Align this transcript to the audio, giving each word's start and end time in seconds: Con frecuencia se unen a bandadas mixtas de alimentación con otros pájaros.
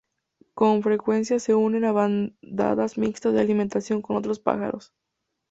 Con 0.55 0.81
frecuencia 0.81 1.37
se 1.37 1.53
unen 1.53 1.85
a 1.85 1.91
bandadas 1.91 2.97
mixtas 2.97 3.33
de 3.35 3.41
alimentación 3.41 4.01
con 4.01 4.15
otros 4.15 4.39
pájaros. 4.39 4.95